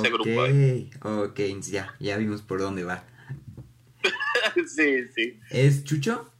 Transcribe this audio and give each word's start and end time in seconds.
ese 0.00 0.10
grupo. 0.10 1.20
Ok, 1.24 1.40
ya, 1.70 1.94
ya 2.00 2.16
vimos 2.16 2.42
por 2.42 2.60
dónde 2.60 2.84
va. 2.84 3.04
sí, 4.66 5.06
sí. 5.14 5.40
¿Es 5.50 5.84
Chucho? 5.84 6.32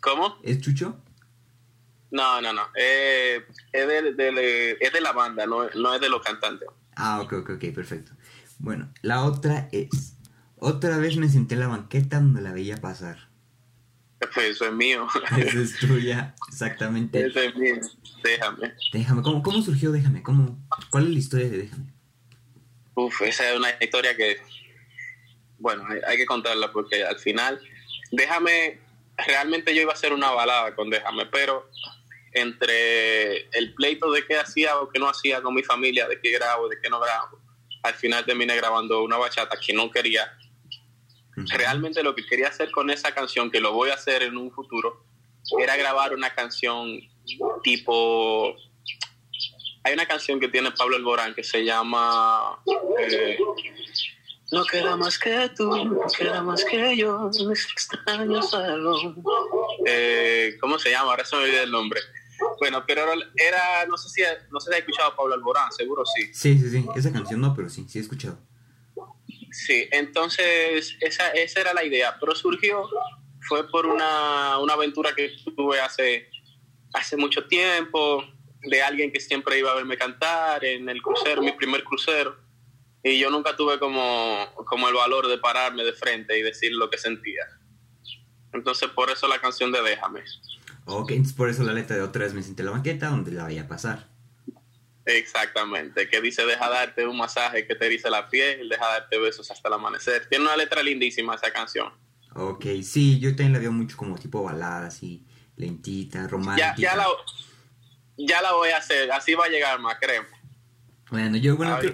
¿Cómo? 0.00 0.36
¿Es 0.42 0.60
Chucho? 0.60 1.00
No, 2.10 2.40
no, 2.40 2.52
no. 2.52 2.62
Eh, 2.76 3.44
es, 3.72 3.88
de, 3.88 4.12
de- 4.12 4.76
es 4.80 4.92
de 4.92 5.00
la 5.00 5.12
banda, 5.12 5.46
no, 5.46 5.68
no 5.70 5.94
es 5.94 6.00
de 6.00 6.08
los 6.08 6.22
cantantes. 6.22 6.68
Ah, 6.96 7.20
ok, 7.20 7.32
ok, 7.32 7.50
ok, 7.56 7.64
perfecto. 7.74 8.12
Bueno, 8.58 8.92
la 9.02 9.24
otra 9.24 9.68
es... 9.72 10.16
Otra 10.56 10.96
vez 10.98 11.16
me 11.16 11.28
senté 11.28 11.54
en 11.54 11.60
la 11.60 11.66
banqueta 11.68 12.20
donde 12.20 12.40
la 12.40 12.52
veía 12.52 12.76
pasar. 12.76 13.28
Pues 14.32 14.46
Eso 14.50 14.66
es 14.66 14.72
mío. 14.72 15.06
Esa 15.36 15.58
es 15.58 15.76
tuya, 15.78 16.34
exactamente. 16.48 17.26
Eso 17.26 17.40
es 17.40 17.54
mío. 17.56 17.74
Déjame. 18.22 18.72
Déjame, 18.92 19.22
¿cómo, 19.22 19.42
cómo 19.42 19.60
surgió 19.60 19.92
Déjame? 19.92 20.22
¿Cómo, 20.22 20.58
¿Cuál 20.90 21.04
es 21.08 21.10
la 21.10 21.18
historia 21.18 21.48
de 21.50 21.58
Déjame? 21.58 21.93
Uf, 22.94 23.22
esa 23.22 23.50
es 23.50 23.56
una 23.56 23.70
historia 23.80 24.16
que, 24.16 24.38
bueno, 25.58 25.84
hay, 25.88 26.00
hay 26.06 26.16
que 26.16 26.26
contarla 26.26 26.72
porque 26.72 27.04
al 27.04 27.18
final, 27.18 27.60
déjame, 28.10 28.80
realmente 29.16 29.74
yo 29.74 29.82
iba 29.82 29.92
a 29.92 29.94
hacer 29.94 30.12
una 30.12 30.30
balada 30.30 30.74
con 30.74 30.90
déjame, 30.90 31.26
pero 31.26 31.68
entre 32.32 33.48
el 33.56 33.74
pleito 33.74 34.10
de 34.10 34.26
qué 34.26 34.36
hacía 34.36 34.78
o 34.80 34.90
qué 34.90 34.98
no 34.98 35.08
hacía 35.08 35.40
con 35.40 35.54
mi 35.54 35.62
familia, 35.62 36.08
de 36.08 36.20
qué 36.20 36.30
grabo, 36.32 36.68
de 36.68 36.76
qué 36.82 36.90
no 36.90 37.00
grabo, 37.00 37.40
al 37.82 37.94
final 37.94 38.24
terminé 38.24 38.56
grabando 38.56 39.02
una 39.02 39.16
bachata 39.16 39.58
que 39.64 39.72
no 39.72 39.90
quería. 39.90 40.36
Realmente 41.36 42.02
lo 42.02 42.14
que 42.14 42.24
quería 42.24 42.48
hacer 42.48 42.70
con 42.70 42.90
esa 42.90 43.12
canción, 43.12 43.50
que 43.50 43.60
lo 43.60 43.72
voy 43.72 43.90
a 43.90 43.94
hacer 43.94 44.22
en 44.22 44.36
un 44.36 44.50
futuro, 44.52 45.04
era 45.60 45.76
grabar 45.76 46.14
una 46.14 46.34
canción 46.34 47.00
tipo 47.62 48.56
hay 49.84 49.92
una 49.92 50.06
canción 50.06 50.40
que 50.40 50.48
tiene 50.48 50.72
Pablo 50.72 50.96
Alborán 50.96 51.34
que 51.34 51.44
se 51.44 51.62
llama 51.62 52.58
eh, 52.98 53.36
No 54.50 54.64
queda 54.64 54.96
más 54.96 55.18
que 55.18 55.50
tú, 55.54 55.84
no 55.84 56.06
queda 56.16 56.42
más 56.42 56.64
que 56.64 56.96
yo, 56.96 57.30
mis 57.46 57.70
extraños 57.70 58.54
algo. 58.54 59.14
Eh, 59.86 60.56
¿Cómo 60.60 60.78
se 60.78 60.90
llama? 60.90 61.10
Ahora 61.10 61.24
se 61.24 61.36
me 61.36 61.42
olvida 61.42 61.62
el 61.62 61.70
nombre. 61.70 62.00
Bueno, 62.58 62.82
pero 62.86 63.02
era, 63.36 63.86
no 63.86 63.96
sé 63.98 64.08
si, 64.08 64.22
no 64.50 64.58
sé 64.58 64.70
si 64.70 64.74
has 64.74 64.80
escuchado 64.80 65.10
a 65.10 65.16
Pablo 65.16 65.34
Alborán, 65.34 65.70
seguro 65.70 66.02
sí. 66.06 66.30
Sí, 66.32 66.58
sí, 66.58 66.70
sí. 66.70 66.86
Esa 66.96 67.12
canción 67.12 67.40
no, 67.42 67.54
pero 67.54 67.68
sí, 67.68 67.84
sí 67.86 67.98
he 67.98 68.02
escuchado. 68.02 68.38
Sí, 69.52 69.86
entonces 69.92 70.96
esa, 71.00 71.28
esa 71.30 71.60
era 71.60 71.74
la 71.74 71.84
idea, 71.84 72.16
pero 72.18 72.34
surgió, 72.34 72.88
fue 73.42 73.68
por 73.70 73.86
una, 73.86 74.58
una 74.58 74.72
aventura 74.72 75.14
que 75.14 75.30
tuve 75.54 75.80
hace, 75.80 76.28
hace 76.92 77.16
mucho 77.16 77.46
tiempo, 77.46 78.24
de 78.66 78.82
alguien 78.82 79.12
que 79.12 79.20
siempre 79.20 79.58
iba 79.58 79.70
a 79.70 79.74
verme 79.74 79.96
cantar 79.96 80.64
en 80.64 80.88
el 80.88 81.02
crucero, 81.02 81.42
mi 81.42 81.52
primer 81.52 81.84
crucero, 81.84 82.36
y 83.02 83.18
yo 83.18 83.30
nunca 83.30 83.54
tuve 83.56 83.78
como, 83.78 84.46
como 84.66 84.88
el 84.88 84.94
valor 84.94 85.28
de 85.28 85.38
pararme 85.38 85.84
de 85.84 85.92
frente 85.92 86.38
y 86.38 86.42
decir 86.42 86.72
lo 86.72 86.88
que 86.88 86.98
sentía. 86.98 87.44
Entonces 88.52 88.88
por 88.90 89.10
eso 89.10 89.28
la 89.28 89.40
canción 89.40 89.72
de 89.72 89.82
Déjame. 89.82 90.22
Ok, 90.86 91.10
entonces 91.10 91.36
por 91.36 91.48
eso 91.48 91.62
la 91.64 91.72
letra 91.72 91.96
de 91.96 92.02
otra 92.02 92.24
vez 92.24 92.34
me 92.34 92.42
senté 92.42 92.62
en 92.62 92.66
la 92.66 92.72
banqueta 92.72 93.08
donde 93.08 93.32
la 93.32 93.44
veía 93.44 93.68
pasar. 93.68 94.08
Exactamente, 95.06 96.08
que 96.08 96.20
dice 96.22 96.46
deja 96.46 96.70
darte 96.70 97.06
un 97.06 97.18
masaje 97.18 97.66
que 97.66 97.74
te 97.74 97.88
dice 97.90 98.08
la 98.08 98.28
piel, 98.30 98.68
deja 98.68 98.86
darte 98.86 99.18
besos 99.18 99.50
hasta 99.50 99.68
el 99.68 99.74
amanecer. 99.74 100.26
Tiene 100.28 100.44
una 100.44 100.56
letra 100.56 100.82
lindísima 100.82 101.34
esa 101.34 101.52
canción. 101.52 101.92
Ok, 102.34 102.64
sí, 102.82 103.20
yo 103.20 103.30
también 103.30 103.52
la 103.52 103.58
veo 103.58 103.72
mucho 103.72 103.96
como 103.96 104.16
tipo 104.16 104.42
balada, 104.42 104.86
así, 104.86 105.26
lentita, 105.56 106.26
romántica. 106.26 106.74
Ya, 106.76 106.90
ya, 106.92 106.96
la, 106.96 107.06
ya 108.16 108.42
la 108.42 108.52
voy 108.52 108.70
a 108.70 108.78
hacer, 108.78 109.10
así 109.12 109.34
va 109.34 109.46
a 109.46 109.48
llegar 109.48 109.78
más, 109.80 109.96
créeme. 110.00 110.26
Bueno, 111.10 111.36
yo, 111.36 111.56
bueno, 111.56 111.78
creo- 111.78 111.92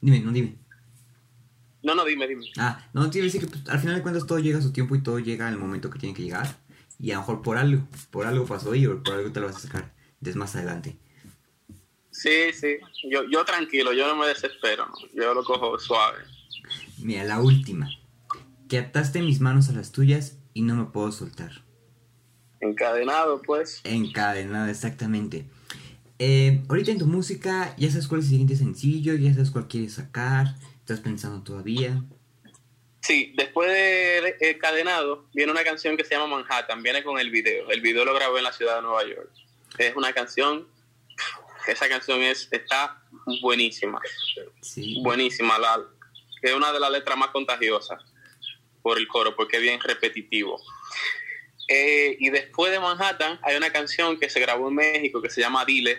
dime, 0.00 0.20
no 0.20 0.32
dime. 0.32 0.56
No, 1.82 1.94
no, 1.94 2.04
dime, 2.04 2.26
dime. 2.26 2.46
Ah, 2.56 2.82
no, 2.94 3.10
te 3.10 3.18
iba 3.18 3.24
a 3.24 3.26
decir 3.26 3.42
que 3.42 3.46
pues, 3.46 3.68
al 3.68 3.78
final 3.78 3.96
de 3.96 4.02
cuentas 4.02 4.26
todo 4.26 4.38
llega 4.38 4.58
a 4.58 4.62
su 4.62 4.72
tiempo 4.72 4.94
y 4.94 5.02
todo 5.02 5.18
llega 5.18 5.46
al 5.48 5.58
momento 5.58 5.90
que 5.90 5.98
tiene 5.98 6.14
que 6.14 6.22
llegar. 6.22 6.56
Y 6.98 7.10
a 7.10 7.14
lo 7.14 7.20
mejor 7.20 7.42
por 7.42 7.58
algo, 7.58 7.86
por 8.10 8.26
algo 8.26 8.46
pasó 8.46 8.74
y 8.74 8.86
por 8.86 9.14
algo 9.14 9.32
te 9.32 9.40
lo 9.40 9.46
vas 9.46 9.56
a 9.56 9.60
sacar 9.60 9.92
desde 10.20 10.38
más 10.38 10.54
adelante. 10.56 10.96
Sí, 12.10 12.52
sí, 12.52 12.76
yo, 13.10 13.24
yo 13.28 13.44
tranquilo, 13.44 13.92
yo 13.92 14.06
no 14.06 14.14
me 14.16 14.26
desespero, 14.28 14.86
¿no? 14.86 14.94
yo 15.12 15.34
lo 15.34 15.44
cojo 15.44 15.78
suave. 15.78 16.18
Mira, 16.98 17.24
la 17.24 17.40
última. 17.40 17.90
Que 18.68 18.78
ataste 18.78 19.20
mis 19.20 19.40
manos 19.40 19.68
a 19.68 19.72
las 19.72 19.90
tuyas 19.92 20.38
y 20.54 20.62
no 20.62 20.76
me 20.76 20.84
puedo 20.84 21.10
soltar. 21.12 21.63
Encadenado, 22.64 23.42
pues. 23.42 23.80
Encadenada, 23.84 24.70
exactamente. 24.70 25.44
Eh, 26.18 26.62
ahorita 26.68 26.92
en 26.92 26.98
tu 26.98 27.06
música, 27.06 27.74
ya 27.76 27.90
sabes 27.90 28.08
cuál 28.08 28.20
es 28.20 28.26
el 28.26 28.30
siguiente 28.30 28.56
sencillo, 28.56 29.14
ya 29.14 29.32
sabes 29.34 29.50
cuál 29.50 29.68
quieres 29.68 29.94
sacar, 29.94 30.54
estás 30.78 31.00
pensando 31.00 31.42
todavía. 31.42 32.02
Sí, 33.02 33.34
después 33.36 33.68
de 33.68 34.36
Encadenado 34.40 35.26
viene 35.34 35.52
una 35.52 35.62
canción 35.62 35.94
que 35.96 36.04
se 36.04 36.14
llama 36.14 36.38
Manhattan, 36.38 36.82
viene 36.82 37.04
con 37.04 37.18
el 37.18 37.30
video. 37.30 37.70
El 37.70 37.82
video 37.82 38.04
lo 38.06 38.14
grabé 38.14 38.38
en 38.38 38.44
la 38.44 38.52
ciudad 38.52 38.76
de 38.76 38.82
Nueva 38.82 39.04
York. 39.04 39.30
Es 39.76 39.94
una 39.94 40.14
canción, 40.14 40.66
esa 41.66 41.86
canción 41.88 42.22
es, 42.22 42.48
está 42.50 43.02
buenísima. 43.42 44.00
Sí. 44.62 45.02
buenísima, 45.02 45.58
la, 45.58 45.82
es 46.40 46.54
una 46.54 46.72
de 46.72 46.80
las 46.80 46.90
letras 46.90 47.18
más 47.18 47.28
contagiosas 47.28 48.02
por 48.80 48.98
el 48.98 49.06
coro, 49.06 49.36
porque 49.36 49.56
es 49.56 49.62
bien 49.62 49.80
repetitivo. 49.80 50.60
Eh, 51.68 52.16
y 52.20 52.30
después 52.30 52.72
de 52.72 52.80
Manhattan 52.80 53.38
hay 53.42 53.56
una 53.56 53.70
canción 53.70 54.18
que 54.18 54.28
se 54.28 54.40
grabó 54.40 54.68
en 54.68 54.74
México 54.74 55.22
que 55.22 55.30
se 55.30 55.40
llama 55.40 55.64
Dile, 55.64 55.98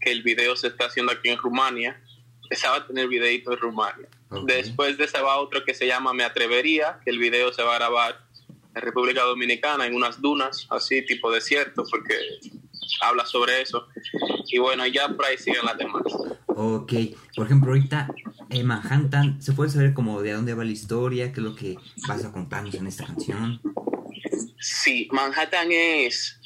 que 0.00 0.10
el 0.10 0.22
video 0.22 0.56
se 0.56 0.68
está 0.68 0.86
haciendo 0.86 1.12
aquí 1.12 1.28
en 1.28 1.38
Rumania. 1.38 2.00
Esa 2.50 2.70
va 2.70 2.76
a 2.76 2.86
tener 2.86 3.08
videito 3.08 3.52
en 3.52 3.58
Rumania. 3.58 4.08
Ok. 4.30 4.46
Después 4.46 4.98
de 4.98 5.04
ese 5.04 5.20
va 5.20 5.36
otro 5.36 5.64
que 5.64 5.74
se 5.74 5.86
llama 5.86 6.12
Me 6.12 6.24
Atrevería, 6.24 7.00
que 7.04 7.10
el 7.10 7.18
video 7.18 7.52
se 7.52 7.62
va 7.62 7.74
a 7.74 7.78
grabar 7.78 8.20
en 8.74 8.82
República 8.82 9.22
Dominicana, 9.22 9.86
en 9.86 9.94
unas 9.94 10.20
dunas, 10.20 10.66
así 10.70 11.02
tipo 11.02 11.30
desierto, 11.30 11.84
porque 11.88 12.14
habla 13.00 13.24
sobre 13.24 13.62
eso. 13.62 13.86
Y 14.46 14.58
bueno, 14.58 14.86
ya 14.86 15.08
por 15.08 15.26
ahí 15.26 15.38
siguen 15.38 15.64
las 15.64 15.78
demás. 15.78 16.02
Ok, 16.48 16.92
por 17.34 17.46
ejemplo, 17.46 17.70
ahorita 17.70 18.08
en 18.50 18.66
Manhattan, 18.66 19.40
¿se 19.42 19.52
puede 19.52 19.70
saber 19.70 19.94
como 19.94 20.22
de 20.22 20.32
dónde 20.32 20.54
va 20.54 20.64
la 20.64 20.70
historia? 20.70 21.32
¿Qué 21.32 21.40
es 21.40 21.44
lo 21.44 21.54
que 21.54 21.76
vas 22.06 22.24
a 22.24 22.32
contarnos 22.32 22.74
en 22.74 22.86
esta 22.86 23.06
canción? 23.06 23.60
Sí, 24.64 25.08
Manhattan 25.12 25.70
es, 25.70 26.40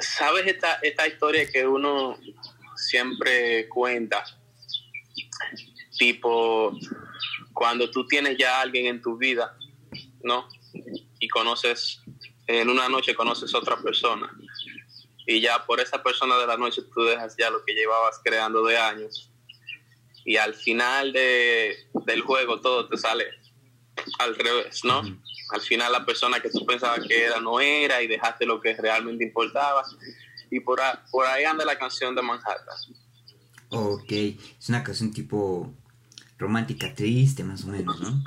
¿sabes 0.00 0.48
esta, 0.48 0.80
esta 0.82 1.06
historia 1.06 1.48
que 1.48 1.64
uno 1.64 2.18
siempre 2.74 3.68
cuenta? 3.68 4.24
Tipo, 5.96 6.76
cuando 7.52 7.88
tú 7.88 8.04
tienes 8.08 8.36
ya 8.36 8.58
a 8.58 8.62
alguien 8.62 8.86
en 8.86 9.00
tu 9.00 9.16
vida, 9.16 9.56
¿no? 10.24 10.48
Y 11.20 11.28
conoces, 11.28 12.02
en 12.48 12.68
una 12.68 12.88
noche 12.88 13.14
conoces 13.14 13.54
a 13.54 13.58
otra 13.58 13.76
persona. 13.76 14.28
Y 15.28 15.40
ya 15.40 15.64
por 15.64 15.78
esa 15.78 16.02
persona 16.02 16.36
de 16.38 16.48
la 16.48 16.56
noche 16.56 16.82
tú 16.92 17.04
dejas 17.04 17.36
ya 17.38 17.48
lo 17.48 17.64
que 17.64 17.74
llevabas 17.74 18.20
creando 18.24 18.64
de 18.64 18.76
años. 18.76 19.30
Y 20.24 20.36
al 20.36 20.54
final 20.54 21.12
de, 21.12 21.76
del 22.06 22.22
juego 22.22 22.60
todo 22.60 22.88
te 22.88 22.98
sale 22.98 23.26
al 24.18 24.34
revés, 24.34 24.82
¿no? 24.82 25.02
Al 25.52 25.60
final 25.60 25.92
la 25.92 26.04
persona 26.04 26.40
que 26.40 26.50
tú 26.50 26.64
pensabas 26.66 27.00
que 27.06 27.24
era 27.24 27.40
no 27.40 27.60
era 27.60 28.02
y 28.02 28.06
dejaste 28.06 28.46
lo 28.46 28.60
que 28.60 28.74
realmente 28.74 29.24
importaba. 29.24 29.82
Y 30.50 30.60
por, 30.60 30.80
a- 30.80 31.04
por 31.10 31.26
ahí 31.26 31.44
anda 31.44 31.64
la 31.64 31.78
canción 31.78 32.14
de 32.14 32.22
Manhattan. 32.22 32.76
Ok, 33.70 34.10
es 34.12 34.68
una 34.68 34.82
canción 34.82 35.12
tipo 35.12 35.72
romántica, 36.38 36.92
triste, 36.94 37.44
más 37.44 37.64
o 37.64 37.68
menos, 37.68 38.00
¿no? 38.00 38.22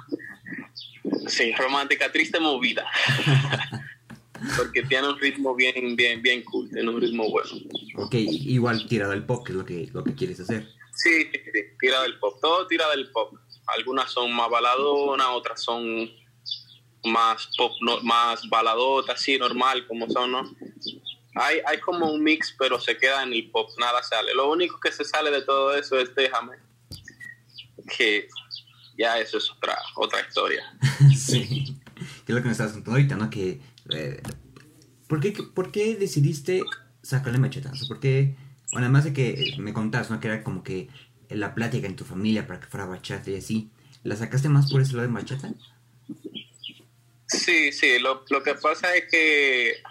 Sí, 1.27 1.51
romántica, 1.53 2.11
triste, 2.11 2.39
movida. 2.39 2.85
Porque 4.57 4.83
tiene 4.83 5.07
un 5.09 5.17
ritmo 5.19 5.55
bien, 5.55 5.95
bien, 5.95 6.21
bien 6.21 6.43
cool, 6.43 6.69
tiene 6.69 6.89
un 6.89 6.99
ritmo 7.01 7.29
bueno. 7.29 7.49
Ok, 7.97 8.13
igual 8.15 8.85
tirado 8.87 9.11
al 9.13 9.25
pop, 9.25 9.45
que 9.45 9.51
es 9.53 9.57
lo 9.57 9.65
que, 9.65 9.89
lo 9.93 10.03
que 10.03 10.13
quieres 10.13 10.39
hacer. 10.39 10.67
Sí, 10.93 11.23
sí, 11.31 11.39
sí, 11.53 11.59
tira 11.79 12.01
del 12.03 12.19
pop, 12.19 12.37
todo 12.41 12.67
tira 12.67 12.89
del 12.91 13.09
pop. 13.11 13.33
Algunas 13.67 14.11
son 14.11 14.31
más 14.33 14.49
baladonas, 14.49 15.27
otras 15.31 15.61
son 15.63 16.09
más 17.05 17.49
pop, 17.57 17.71
no- 17.81 18.01
más 18.01 18.47
baladotas, 18.49 19.15
así, 19.15 19.37
normal, 19.37 19.85
como 19.87 20.09
son, 20.09 20.31
¿no? 20.31 20.55
Hay, 21.35 21.57
hay 21.67 21.79
como 21.79 22.11
un 22.11 22.23
mix, 22.23 22.55
pero 22.57 22.79
se 22.79 22.97
queda 22.97 23.23
en 23.23 23.33
el 23.33 23.49
pop, 23.51 23.69
nada 23.79 24.01
sale. 24.03 24.33
Lo 24.33 24.49
único 24.51 24.79
que 24.79 24.91
se 24.91 25.03
sale 25.03 25.31
de 25.31 25.41
todo 25.41 25.75
eso 25.75 25.99
es 25.99 26.15
Déjame, 26.15 26.57
que 27.97 28.27
ya 28.97 29.19
eso 29.19 29.37
es 29.37 29.49
otra, 29.51 29.77
otra 29.95 30.21
historia. 30.25 30.63
sí. 31.15 31.77
Que 32.25 32.31
es 32.31 32.35
lo 32.35 32.41
que 32.41 32.45
me 32.47 32.51
estabas 32.51 32.73
contando 32.73 32.97
ahorita, 32.97 33.15
¿no? 33.17 33.29
Que, 33.29 33.59
eh, 33.91 34.21
¿por, 35.07 35.19
qué, 35.19 35.31
¿Por 35.31 35.71
qué 35.71 35.95
decidiste 35.95 36.61
sacarle 37.01 37.37
machetazo? 37.37 37.87
¿Por 37.87 37.99
qué? 37.99 38.35
Bueno, 38.71 38.85
además 38.87 39.03
de 39.03 39.13
que 39.13 39.55
me 39.59 39.73
contabas, 39.73 40.09
¿no? 40.09 40.19
Que 40.19 40.27
era 40.27 40.43
como 40.43 40.63
que 40.63 40.89
la 41.29 41.53
plática 41.53 41.87
en 41.87 41.95
tu 41.95 42.05
familia 42.05 42.47
para 42.47 42.59
que 42.59 42.67
fuera 42.67 42.85
bachata 42.85 43.29
y 43.31 43.35
así. 43.35 43.69
¿La 44.03 44.15
sacaste 44.15 44.49
más 44.49 44.71
por 44.71 44.81
ese 44.81 44.93
lado 44.95 45.07
de 45.07 45.13
bachata? 45.13 45.53
Sí, 47.27 47.71
sí, 47.71 47.99
lo, 47.99 48.23
lo 48.29 48.43
que 48.43 48.55
pasa 48.55 48.95
es 48.95 49.05
que 49.09 49.81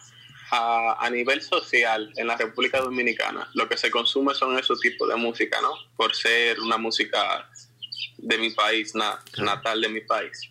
a, 0.50 1.04
a 1.04 1.10
nivel 1.10 1.42
social 1.42 2.12
en 2.16 2.26
la 2.26 2.36
República 2.36 2.81
Dominicana 2.81 3.48
lo 3.54 3.69
que 3.69 3.76
se 3.76 3.90
consume 3.90 4.34
son 4.34 4.58
esos 4.58 4.81
tipos 4.81 5.08
de 5.08 5.16
música, 5.16 5.60
¿no? 5.60 5.72
Por 5.96 6.14
ser 6.14 6.60
una 6.60 6.76
música 6.76 7.48
de 8.19 8.38
mi 8.38 8.50
país, 8.50 8.94
natal 8.94 9.81
de 9.81 9.88
mi 9.88 10.00
país. 10.00 10.50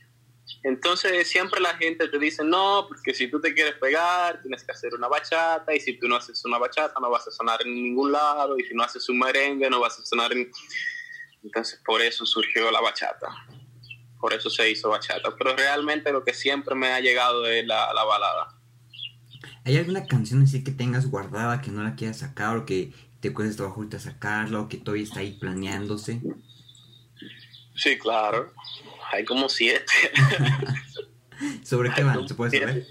Entonces 0.64 1.28
siempre 1.28 1.60
la 1.60 1.76
gente 1.76 2.08
te 2.08 2.18
dice, 2.20 2.44
no, 2.44 2.86
porque 2.88 3.14
si 3.14 3.28
tú 3.28 3.42
te 3.42 3.54
quieres 3.54 3.76
pegar, 3.76 4.42
tienes 4.42 4.64
que 4.64 4.72
hacer 4.72 4.94
una 4.94 5.08
bachata, 5.08 5.76
y 5.76 5.80
si 5.80 5.94
tú 6.00 6.08
no 6.08 6.16
haces 6.16 6.44
una 6.46 6.58
bachata, 6.58 6.94
no 7.02 7.10
vas 7.10 7.28
a 7.28 7.32
sonar 7.32 7.62
en 7.66 7.74
ningún 7.74 8.12
lado, 8.14 8.58
y 8.58 8.64
si 8.64 8.74
no 8.74 8.84
haces 8.84 9.08
un 9.10 9.20
merengue, 9.20 9.70
no 9.70 9.82
vas 9.82 10.00
a 10.00 10.06
sonar 10.06 10.32
en... 10.32 10.50
Entonces 11.44 11.82
por 11.86 12.02
eso 12.02 12.26
surgió 12.26 12.72
la 12.72 12.80
bachata, 12.80 13.28
por 14.24 14.34
eso 14.34 14.50
se 14.50 14.72
hizo 14.72 14.88
bachata, 14.88 15.36
pero 15.38 15.54
realmente 15.54 16.10
lo 16.14 16.24
que 16.24 16.34
siempre 16.34 16.76
me 16.76 16.88
ha 16.88 17.02
llegado 17.02 17.46
es 17.46 17.68
la, 17.68 17.94
la 17.94 18.06
balada. 18.06 18.56
¿Hay 19.66 19.76
alguna 19.76 20.06
canción 20.08 20.42
así 20.44 20.64
que 20.64 20.72
tengas 20.72 21.12
guardada 21.12 21.60
que 21.60 21.72
no 21.72 21.84
la 21.84 21.96
quieras 21.96 22.20
sacar 22.20 22.56
o 22.56 22.66
que 22.66 22.94
te 23.20 23.34
cueste 23.34 23.58
trabajo 23.58 23.82
ahorita 23.82 24.00
sacarla 24.00 24.62
o 24.62 24.70
que 24.70 24.78
todavía 24.78 25.04
está 25.04 25.20
ahí 25.20 25.34
planeándose? 25.34 26.22
Sí, 27.76 27.98
claro. 27.98 28.54
Hay 29.12 29.26
como 29.26 29.50
siete. 29.50 29.92
¿Sobre 31.64 31.94
qué 31.94 32.06
van? 32.06 32.26
¿Se 32.26 32.34
puede 32.34 32.58
saber? 32.58 32.88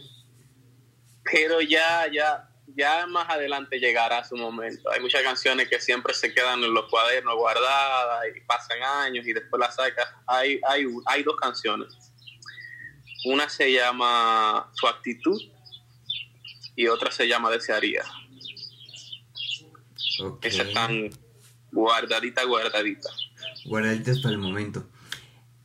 Pero 1.24 1.62
ya, 1.62 2.12
ya, 2.12 2.51
ya 2.66 3.06
más 3.06 3.28
adelante 3.28 3.78
llegará 3.78 4.24
su 4.24 4.36
momento. 4.36 4.90
Hay 4.90 5.00
muchas 5.00 5.22
canciones 5.22 5.68
que 5.68 5.80
siempre 5.80 6.14
se 6.14 6.32
quedan 6.32 6.62
en 6.62 6.72
los 6.72 6.88
cuadernos 6.88 7.36
guardadas 7.36 8.24
y 8.34 8.40
pasan 8.40 8.82
años 8.82 9.26
y 9.26 9.32
después 9.32 9.60
las 9.60 9.74
sacas. 9.74 10.08
Hay, 10.26 10.60
hay, 10.68 10.86
hay 11.06 11.22
dos 11.22 11.36
canciones. 11.36 11.88
Una 13.24 13.48
se 13.48 13.72
llama 13.72 14.70
Su 14.74 14.88
actitud 14.88 15.40
y 16.74 16.88
otra 16.88 17.10
se 17.10 17.28
llama 17.28 17.50
Desearía. 17.50 18.02
Okay. 20.20 20.50
Esas 20.50 20.68
están 20.68 21.10
guardadita, 21.70 22.44
guardadita. 22.44 23.10
Guardaditas 23.64 24.20
para 24.20 24.34
el 24.34 24.38
momento. 24.38 24.88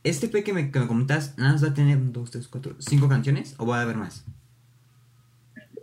Este 0.04 0.26
EP 0.26 0.44
que 0.44 0.52
me, 0.52 0.70
que 0.70 0.86
comentas, 0.86 1.36
¿nada 1.36 1.52
más 1.52 1.64
va 1.64 1.68
a 1.68 1.74
tener 1.74 1.98
dos, 2.12 2.30
tres, 2.30 2.48
cuatro, 2.48 2.76
cinco 2.78 3.08
canciones 3.08 3.54
o 3.58 3.66
va 3.66 3.80
a 3.80 3.82
haber 3.82 3.96
más? 3.96 4.24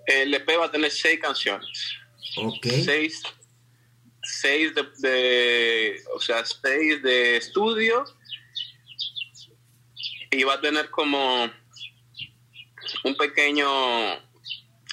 El 0.08 0.34
EP 0.34 0.48
va 0.60 0.66
a 0.66 0.72
tener 0.72 0.92
seis 0.92 1.20
canciones. 1.20 1.96
Ok. 2.38 2.68
Seis, 2.84 3.24
seis 4.22 4.74
de, 5.02 6.02
o 6.14 6.20
sea, 6.20 6.44
seis 6.46 7.02
de 7.02 7.38
estudio 7.38 8.06
y 10.32 10.44
va 10.44 10.56
a 10.56 10.62
tener 10.62 10.90
como 10.90 11.50
un 13.04 13.16
pequeño, 13.16 13.68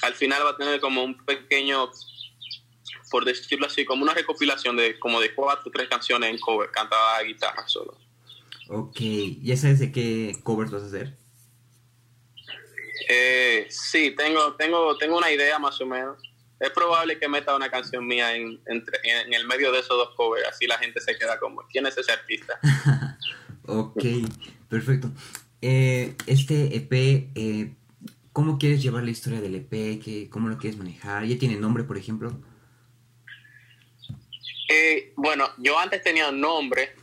al 0.03 0.15
final 0.15 0.45
va 0.45 0.51
a 0.51 0.57
tener 0.57 0.81
como 0.81 1.03
un 1.03 1.17
pequeño, 1.25 1.91
por 3.11 3.25
decirlo 3.25 3.67
así, 3.67 3.85
como 3.85 4.03
una 4.03 4.15
recopilación 4.15 4.77
de 4.77 4.99
como 4.99 5.21
de 5.21 5.35
cuatro 5.35 5.65
o 5.67 5.71
tres 5.71 5.89
canciones 5.89 6.31
en 6.31 6.39
cover, 6.39 6.71
cantada 6.71 7.17
a 7.17 7.23
guitarra 7.23 7.67
solo. 7.67 7.99
Ok, 8.69 9.01
¿ya 9.43 9.57
sabes 9.57 9.81
de 9.81 9.93
qué 9.93 10.37
covers 10.43 10.71
vas 10.71 10.83
a 10.83 10.87
hacer? 10.87 11.22
Eh, 13.09 13.67
sí, 13.69 14.15
tengo, 14.17 14.55
tengo, 14.55 14.97
tengo 14.99 15.19
una 15.19 15.31
idea 15.31 15.59
más 15.59 15.81
o 15.81 15.87
menos. 15.87 16.19
Es 16.61 16.71
probable 16.71 17.19
que 17.19 17.29
meta 17.29 17.57
una 17.57 17.71
canción 17.71 18.07
mía 18.07 18.37
en, 18.37 18.61
en, 18.67 18.85
el 19.33 19.47
medio 19.49 19.73
de 19.73 19.81
esos 19.81 19.97
dos 19.97 20.15
covers, 20.17 20.47
así 20.47 20.67
la 20.67 20.79
gente 20.79 21.01
se 21.01 21.19
queda 21.19 21.39
como, 21.41 21.63
¿quién 21.69 21.87
es 21.87 21.99
ese 21.99 22.13
artista? 22.13 22.59
ok, 23.67 24.05
perfecto. 24.69 25.11
Eh, 25.61 26.15
este 26.27 26.77
EP, 26.77 26.93
eh, 27.35 27.75
¿cómo 28.33 28.59
quieres 28.59 28.81
llevar 28.81 29.03
la 29.03 29.11
historia 29.11 29.41
del 29.41 29.57
EP? 29.57 29.71
¿Qué, 30.01 30.29
¿Cómo 30.31 30.49
lo 30.49 30.59
quieres 30.59 30.79
manejar? 30.79 31.25
¿Ya 31.25 31.37
tiene 31.37 31.57
nombre, 31.57 31.83
por 31.83 31.99
ejemplo? 31.99 32.33
Eh, 34.69 35.13
bueno, 35.17 35.51
yo 35.59 35.79
antes 35.79 36.03
tenía 36.03 36.29
un 36.31 36.41
nombre, 36.41 36.95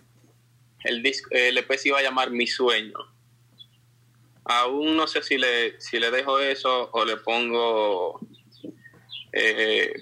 el, 0.83 1.03
disco, 1.03 1.29
el 1.31 1.57
EP 1.57 1.71
se 1.77 1.89
iba 1.89 1.99
a 1.99 2.01
llamar 2.01 2.31
Mi 2.31 2.47
Sueño. 2.47 2.97
Aún 4.49 4.97
no 4.97 5.05
sé 5.05 5.21
si 5.21 5.37
le, 5.37 5.79
si 5.79 5.99
le 5.99 6.09
dejo 6.09 6.39
eso 6.39 6.89
o 6.91 7.05
le 7.05 7.17
pongo... 7.17 8.19
Eh, 9.31 9.93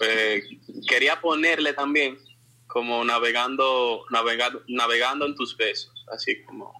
eh, 0.00 0.42
quería 0.88 1.20
ponerle 1.20 1.72
también 1.72 2.20
como 2.68 3.04
navegando, 3.04 4.04
navegando, 4.10 4.62
navegando 4.68 5.26
en 5.26 5.34
tus 5.34 5.56
besos, 5.56 5.92
así 6.12 6.40
como 6.44 6.72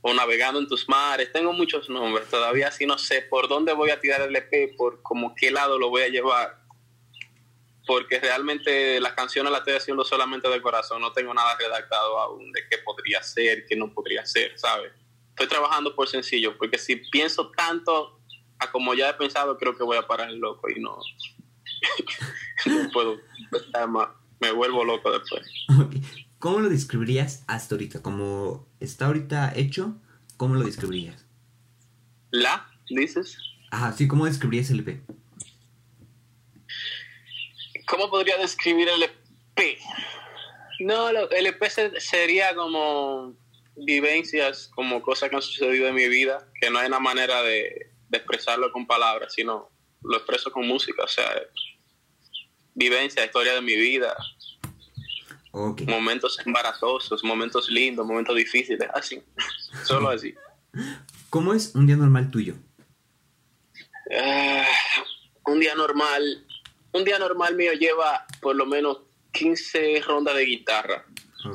o 0.00 0.12
navegando 0.12 0.58
en 0.58 0.66
tus 0.66 0.88
mares. 0.88 1.32
Tengo 1.32 1.52
muchos 1.52 1.88
nombres, 1.88 2.28
todavía 2.28 2.66
así 2.66 2.84
no 2.84 2.98
sé 2.98 3.22
por 3.22 3.46
dónde 3.48 3.74
voy 3.74 3.90
a 3.90 4.00
tirar 4.00 4.22
el 4.22 4.34
EP, 4.34 4.76
por 4.76 5.02
como 5.02 5.36
qué 5.36 5.52
lado 5.52 5.78
lo 5.78 5.88
voy 5.88 6.02
a 6.02 6.08
llevar 6.08 6.65
porque 7.86 8.18
realmente 8.18 9.00
las 9.00 9.12
canciones 9.12 9.52
las 9.52 9.60
estoy 9.60 9.74
haciendo 9.74 10.04
solamente 10.04 10.48
de 10.48 10.60
corazón, 10.60 11.00
no 11.00 11.12
tengo 11.12 11.32
nada 11.32 11.56
redactado 11.56 12.18
aún 12.18 12.50
de 12.52 12.62
qué 12.68 12.78
podría 12.78 13.22
ser, 13.22 13.64
qué 13.66 13.76
no 13.76 13.92
podría 13.94 14.26
ser, 14.26 14.58
¿sabes? 14.58 14.92
Estoy 15.30 15.46
trabajando 15.46 15.94
por 15.94 16.08
sencillo, 16.08 16.58
porque 16.58 16.78
si 16.78 16.96
pienso 16.96 17.50
tanto 17.52 18.20
a 18.58 18.70
como 18.72 18.94
ya 18.94 19.10
he 19.10 19.14
pensado, 19.14 19.56
creo 19.56 19.76
que 19.76 19.84
voy 19.84 19.96
a 19.96 20.06
parar 20.06 20.30
el 20.30 20.38
loco 20.38 20.68
y 20.68 20.80
no, 20.80 20.96
no 22.66 22.90
puedo 22.90 23.18
estar 23.52 23.88
más, 23.88 24.08
me 24.40 24.50
vuelvo 24.50 24.84
loco 24.84 25.12
después. 25.12 25.46
¿Cómo 26.38 26.60
lo 26.60 26.68
describirías 26.68 27.44
hasta 27.46 27.76
ahorita? 27.76 28.02
¿Cómo 28.02 28.68
está 28.80 29.06
ahorita 29.06 29.52
hecho? 29.54 29.96
¿Cómo 30.36 30.54
lo 30.56 30.64
describirías? 30.64 31.24
¿La? 32.30 32.68
¿Dices? 32.88 33.38
Ajá, 33.70 33.92
sí, 33.92 34.08
¿cómo 34.08 34.26
describirías 34.26 34.70
el 34.70 34.80
EP? 34.80 35.02
¿Cómo 37.86 38.10
podría 38.10 38.36
describir 38.36 38.88
el 38.88 39.04
EP? 39.04 39.78
No, 40.80 41.08
el 41.08 41.46
EP 41.46 41.62
sería 41.98 42.54
como 42.54 43.34
vivencias, 43.76 44.70
como 44.74 45.00
cosas 45.02 45.30
que 45.30 45.36
han 45.36 45.42
sucedido 45.42 45.88
en 45.88 45.94
mi 45.94 46.08
vida, 46.08 46.50
que 46.60 46.70
no 46.70 46.78
hay 46.78 46.88
una 46.88 47.00
manera 47.00 47.42
de, 47.42 47.92
expresarlo 48.12 48.72
con 48.72 48.86
palabras, 48.86 49.34
sino 49.34 49.70
lo 50.02 50.16
expreso 50.16 50.50
con 50.50 50.66
música, 50.66 51.04
o 51.04 51.08
sea, 51.08 51.28
vivencia, 52.74 53.24
historia 53.24 53.52
de 53.54 53.60
mi 53.60 53.76
vida, 53.76 54.16
momentos 55.86 56.38
embarazosos, 56.46 57.22
momentos 57.22 57.68
lindos, 57.68 58.06
momentos 58.06 58.34
difíciles, 58.36 58.88
así, 58.94 59.22
solo 59.84 60.08
así. 60.08 60.34
¿Cómo 61.28 61.52
es 61.52 61.74
un 61.74 61.86
día 61.86 61.96
normal 61.96 62.30
tuyo? 62.30 62.54
Ah, 64.18 64.64
un 65.44 65.60
día 65.60 65.74
normal 65.74 66.45
un 66.92 67.04
día 67.04 67.18
normal 67.18 67.54
mío 67.56 67.72
lleva 67.72 68.26
por 68.40 68.56
lo 68.56 68.66
menos 68.66 68.98
15 69.32 70.02
rondas 70.06 70.34
de 70.36 70.44
guitarra. 70.44 71.04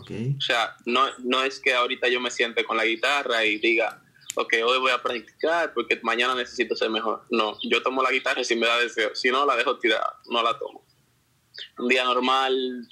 Okay. 0.02 0.36
O 0.38 0.42
sea, 0.42 0.76
no, 0.86 1.06
no 1.20 1.44
es 1.44 1.60
que 1.60 1.74
ahorita 1.74 2.08
yo 2.08 2.20
me 2.20 2.32
siente 2.32 2.64
con 2.64 2.78
la 2.78 2.86
guitarra 2.86 3.44
y 3.44 3.58
diga, 3.58 4.02
ok, 4.36 4.54
hoy 4.66 4.80
voy 4.80 4.92
a 4.92 5.02
practicar 5.02 5.74
porque 5.74 6.00
mañana 6.04 6.36
necesito 6.36 6.76
ser 6.76 6.90
mejor. 6.90 7.26
No, 7.30 7.58
yo 7.64 7.82
tomo 7.82 8.02
la 8.02 8.12
guitarra 8.12 8.44
si 8.44 8.56
me 8.56 8.68
da 8.68 8.80
deseo. 8.80 9.14
Si 9.16 9.30
no, 9.30 9.46
la 9.46 9.56
dejo 9.56 9.78
tirada, 9.80 10.20
no 10.30 10.42
la 10.42 10.58
tomo. 10.58 10.86
Un 11.78 11.88
día 11.88 12.04
normal, 12.04 12.88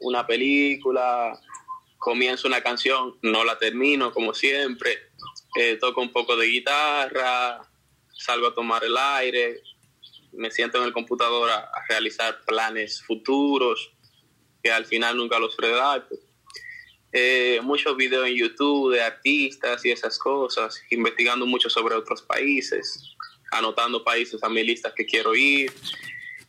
una 0.00 0.26
película, 0.26 1.38
comienzo 1.98 2.48
una 2.48 2.62
canción, 2.62 3.16
no 3.22 3.44
la 3.44 3.58
termino 3.58 4.12
como 4.12 4.34
siempre, 4.34 4.98
eh, 5.56 5.76
toco 5.76 6.00
un 6.00 6.12
poco 6.12 6.36
de 6.36 6.46
guitarra, 6.46 7.60
salgo 8.12 8.48
a 8.48 8.54
tomar 8.54 8.82
el 8.84 8.96
aire, 8.96 9.62
me 10.32 10.50
siento 10.50 10.78
en 10.78 10.84
el 10.84 10.92
computador 10.92 11.50
a, 11.50 11.70
realizar 11.88 12.40
planes 12.46 13.02
futuros 13.02 13.92
que 14.62 14.70
al 14.70 14.86
final 14.86 15.16
nunca 15.16 15.38
los 15.38 15.56
redacto. 15.56 16.16
Eh, 17.12 17.60
muchos 17.62 17.96
videos 17.96 18.28
en 18.28 18.36
YouTube 18.36 18.92
de 18.92 19.02
artistas 19.02 19.84
y 19.84 19.90
esas 19.90 20.18
cosas, 20.18 20.80
investigando 20.90 21.44
mucho 21.46 21.68
sobre 21.68 21.96
otros 21.96 22.22
países, 22.22 23.16
anotando 23.50 24.04
países 24.04 24.42
a 24.44 24.48
mi 24.48 24.62
lista 24.62 24.92
que 24.94 25.04
quiero 25.04 25.34
ir 25.34 25.72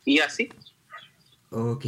y 0.04 0.20
así. 0.20 0.48
Ok. 1.50 1.86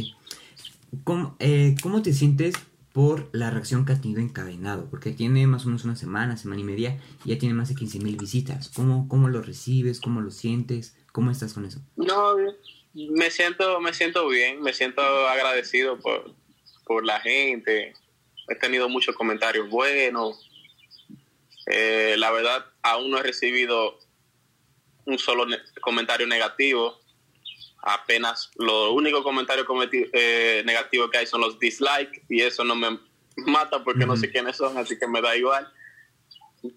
¿Cómo, 1.03 1.35
eh, 1.39 1.75
¿Cómo 1.81 2.01
te 2.01 2.13
sientes 2.13 2.55
por 2.95 3.27
la 3.33 3.49
reacción 3.49 3.85
que 3.85 3.91
ha 3.91 3.99
tenido 3.99 4.21
encadenado? 4.21 4.87
Porque 4.89 5.11
tiene 5.11 5.47
más 5.47 5.65
o 5.65 5.67
menos 5.67 5.83
una 5.83 5.97
semana, 5.97 6.37
semana 6.37 6.61
y 6.61 6.63
media, 6.63 6.97
ya 7.25 7.37
tiene 7.37 7.53
más 7.53 7.67
de 7.67 7.75
15 7.75 7.99
mil 7.99 8.15
visitas. 8.15 8.71
¿Cómo, 8.73 9.09
¿Cómo 9.09 9.27
lo 9.27 9.41
recibes? 9.41 9.99
¿Cómo 9.99 10.21
lo 10.21 10.31
sientes? 10.31 10.95
¿Cómo 11.11 11.29
estás 11.29 11.53
con 11.53 11.65
eso? 11.65 11.81
No, 11.97 12.37
me 12.93 13.29
siento, 13.31 13.81
me 13.81 13.93
siento 13.93 14.25
bien, 14.29 14.61
me 14.61 14.71
siento 14.71 15.01
agradecido 15.27 15.99
por, 15.99 17.05
la 17.05 17.19
gente. 17.19 17.93
He 18.47 18.55
tenido 18.55 18.87
muchos 18.87 19.13
comentarios 19.13 19.69
buenos. 19.69 20.49
Eh, 21.65 22.15
la 22.17 22.31
verdad, 22.31 22.65
aún 22.81 23.11
no 23.11 23.17
he 23.17 23.23
recibido 23.23 23.99
un 25.05 25.19
solo 25.19 25.45
comentario 25.81 26.27
negativo. 26.27 26.97
Apenas 27.87 28.49
lo 28.55 28.93
único 28.93 29.23
comentario 29.23 29.63
eh, 29.91 30.63
negativo 30.65 31.07
que 31.07 31.19
hay 31.19 31.27
son 31.27 31.41
los 31.41 31.59
dislikes 31.59 32.23
y 32.27 32.41
eso 32.41 32.63
no 32.63 32.75
me 32.75 32.99
mata 33.45 33.83
porque 33.83 34.07
no 34.07 34.17
sé 34.17 34.31
quiénes 34.31 34.57
son, 34.57 34.75
así 34.77 34.97
que 34.97 35.07
me 35.07 35.21
da 35.21 35.37
igual. 35.37 35.71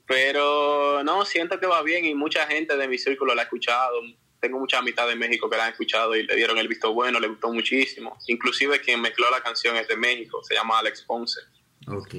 Pero 0.07 1.03
no, 1.03 1.25
siento 1.25 1.59
que 1.59 1.67
va 1.67 1.83
bien 1.83 2.05
y 2.05 2.15
mucha 2.15 2.47
gente 2.47 2.77
de 2.77 2.87
mi 2.89 2.99
círculo 2.99 3.35
la 3.35 3.43
ha 3.43 3.45
escuchado, 3.45 4.03
tengo 4.39 4.59
mucha 4.59 4.83
mitad 4.83 5.09
de 5.09 5.17
México 5.17 5.49
que 5.49 5.57
la 5.57 5.65
han 5.65 5.73
escuchado 5.73 6.15
y 6.15 6.25
le 6.25 6.37
dieron 6.37 6.59
el 6.59 6.69
visto 6.69 6.93
bueno, 6.93 7.19
le 7.19 7.29
gustó 7.29 7.51
muchísimo. 7.53 8.17
Inclusive 8.27 8.81
quien 8.81 9.01
mezcló 9.01 9.31
la 9.31 9.41
canción 9.41 9.77
es 9.77 9.89
de 9.89 9.97
México, 9.97 10.43
se 10.43 10.55
llama 10.55 10.79
Alex 10.79 11.03
Ponce. 11.03 11.41
Ok. 11.87 12.15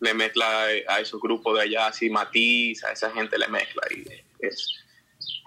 Le 0.00 0.14
mezcla 0.14 0.64
a 0.88 1.00
esos 1.00 1.20
grupos 1.20 1.56
de 1.56 1.62
allá, 1.62 1.86
así 1.86 2.10
Matiz, 2.10 2.82
a 2.84 2.92
esa 2.92 3.10
gente 3.12 3.38
le 3.38 3.46
mezcla 3.48 3.82
y 3.90 4.04
es, 4.44 4.83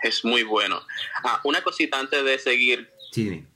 es 0.03 0.23
muy 0.23 0.43
bueno. 0.43 0.81
Ah, 1.23 1.41
una 1.43 1.61
cosita 1.61 1.99
antes 1.99 2.23
de 2.23 2.39
seguir. 2.39 2.89
Sí, 3.11 3.23
dime. 3.25 3.47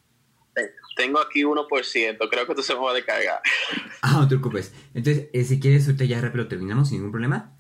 Tengo 0.96 1.20
aquí 1.20 1.44
1%, 1.44 2.30
creo 2.30 2.46
que 2.46 2.52
esto 2.52 2.62
se 2.62 2.74
me 2.74 2.82
va 2.82 2.92
a 2.92 2.96
descargar. 2.96 3.42
Ah, 4.04 4.14
no 4.14 4.24
te 4.24 4.30
preocupes. 4.30 4.74
Entonces, 4.96 5.30
eh, 5.32 5.44
si 5.44 5.60
quieres, 5.60 5.86
ahorita 5.86 6.06
ya 6.06 6.20
rápido 6.20 6.48
terminamos 6.48 6.90
sin 6.90 6.98
ningún 6.98 7.12
problema. 7.12 7.56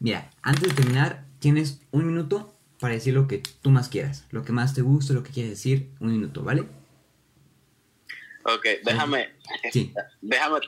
Mira, 0.00 0.28
antes 0.42 0.68
de 0.68 0.74
terminar, 0.74 1.24
tienes 1.38 1.80
un 1.92 2.04
minuto 2.04 2.58
para 2.80 2.94
decir 2.94 3.14
lo 3.14 3.28
que 3.28 3.42
tú 3.62 3.70
más 3.70 3.88
quieras. 3.88 4.26
Lo 4.32 4.42
que 4.42 4.50
más 4.50 4.74
te 4.74 4.82
gusta, 4.82 5.14
lo 5.14 5.22
que 5.22 5.30
quieres 5.30 5.52
decir. 5.52 5.90
Un 6.00 6.10
minuto, 6.10 6.42
¿vale? 6.42 6.62
Ok, 8.42 8.66
déjame. 8.84 9.34
Sí. 9.72 9.94
Déjame, 10.20 10.58